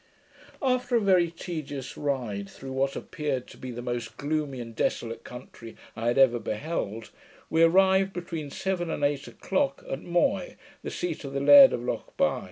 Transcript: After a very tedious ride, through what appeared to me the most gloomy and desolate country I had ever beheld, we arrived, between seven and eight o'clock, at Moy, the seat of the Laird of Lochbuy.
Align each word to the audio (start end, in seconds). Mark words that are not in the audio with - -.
After 0.63 0.95
a 0.95 0.99
very 0.99 1.29
tedious 1.29 1.95
ride, 1.95 2.49
through 2.49 2.71
what 2.71 2.95
appeared 2.95 3.45
to 3.49 3.57
me 3.59 3.69
the 3.69 3.83
most 3.83 4.17
gloomy 4.17 4.59
and 4.59 4.75
desolate 4.75 5.23
country 5.23 5.75
I 5.95 6.07
had 6.07 6.17
ever 6.17 6.39
beheld, 6.39 7.11
we 7.51 7.61
arrived, 7.61 8.11
between 8.11 8.49
seven 8.49 8.89
and 8.89 9.03
eight 9.03 9.27
o'clock, 9.27 9.85
at 9.87 10.01
Moy, 10.01 10.55
the 10.81 10.89
seat 10.89 11.23
of 11.23 11.33
the 11.33 11.39
Laird 11.39 11.71
of 11.71 11.81
Lochbuy. 11.83 12.39